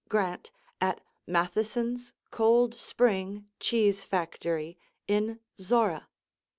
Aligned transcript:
Grant 0.09 0.49
at 0.81 0.99
Matheson's 1.27 2.11
Cold 2.31 2.73
Spring 2.73 3.45
Cheese 3.59 4.03
Factory 4.03 4.79
in 5.07 5.39
Zorra, 5.59 6.09
1888. 6.09 6.09